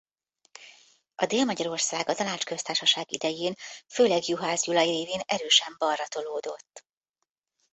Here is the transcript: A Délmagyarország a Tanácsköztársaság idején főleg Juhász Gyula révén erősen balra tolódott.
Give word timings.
A 1.15 1.25
Délmagyarország 1.25 2.07
a 2.09 2.15
Tanácsköztársaság 2.15 3.13
idején 3.13 3.53
főleg 3.89 4.27
Juhász 4.27 4.61
Gyula 4.63 4.81
révén 4.81 5.19
erősen 5.25 5.75
balra 5.77 6.07
tolódott. 6.07 6.85